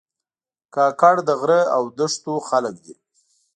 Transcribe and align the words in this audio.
کاکړ 0.75 1.15
د 1.27 1.29
غره 1.39 1.61
او 1.75 1.83
دښتو 1.97 2.33
خلک 2.49 2.75
دي. 2.85 2.95